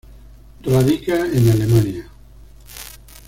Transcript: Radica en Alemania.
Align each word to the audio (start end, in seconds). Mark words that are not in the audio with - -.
Radica 0.63 1.15
en 1.27 1.51
Alemania. 1.51 2.09